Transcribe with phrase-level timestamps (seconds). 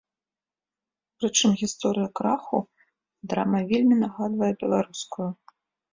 [1.19, 2.59] Прычым гісторыя краху
[3.35, 5.29] драма вельмі нагадвае беларускую.